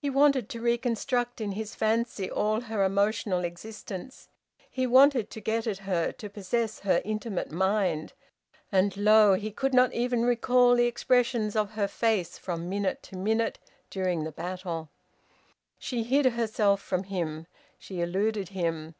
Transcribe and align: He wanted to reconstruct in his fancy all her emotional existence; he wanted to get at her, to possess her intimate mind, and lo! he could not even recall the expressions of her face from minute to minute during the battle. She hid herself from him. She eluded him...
He 0.00 0.10
wanted 0.10 0.48
to 0.48 0.60
reconstruct 0.60 1.40
in 1.40 1.52
his 1.52 1.76
fancy 1.76 2.28
all 2.28 2.62
her 2.62 2.82
emotional 2.82 3.44
existence; 3.44 4.28
he 4.68 4.84
wanted 4.84 5.30
to 5.30 5.40
get 5.40 5.68
at 5.68 5.78
her, 5.86 6.10
to 6.10 6.28
possess 6.28 6.80
her 6.80 7.00
intimate 7.04 7.52
mind, 7.52 8.14
and 8.72 8.96
lo! 8.96 9.34
he 9.34 9.52
could 9.52 9.72
not 9.72 9.92
even 9.92 10.24
recall 10.24 10.74
the 10.74 10.86
expressions 10.88 11.54
of 11.54 11.70
her 11.74 11.86
face 11.86 12.36
from 12.36 12.68
minute 12.68 13.00
to 13.04 13.16
minute 13.16 13.60
during 13.90 14.24
the 14.24 14.32
battle. 14.32 14.88
She 15.78 16.02
hid 16.02 16.26
herself 16.32 16.82
from 16.82 17.04
him. 17.04 17.46
She 17.78 18.00
eluded 18.00 18.48
him... 18.48 18.96